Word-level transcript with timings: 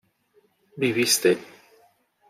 ¿viviste? 0.81 1.29